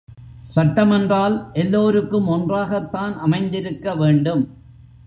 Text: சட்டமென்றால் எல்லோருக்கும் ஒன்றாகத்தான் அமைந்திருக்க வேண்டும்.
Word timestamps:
சட்டமென்றால் 0.55 1.53
எல்லோருக்கும் 1.53 2.27
ஒன்றாகத்தான் 2.27 3.17
அமைந்திருக்க 3.17 3.95
வேண்டும். 3.95 4.43